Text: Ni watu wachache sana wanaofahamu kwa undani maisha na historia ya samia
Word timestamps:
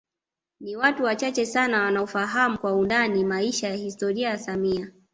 Ni 0.59 0.75
watu 0.75 1.03
wachache 1.03 1.45
sana 1.45 1.81
wanaofahamu 1.83 2.57
kwa 2.57 2.73
undani 2.73 3.23
maisha 3.25 3.69
na 3.69 3.75
historia 3.75 4.29
ya 4.29 4.37
samia 4.39 4.91